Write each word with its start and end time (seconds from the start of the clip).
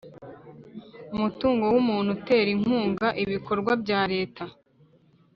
Umutungo 1.15 1.63
w 1.73 1.75
umuntu 1.81 2.09
utera 2.17 2.49
inkunga 2.55 3.07
ibikorwa 3.23 3.71
bya 3.83 4.01
leta 4.13 4.43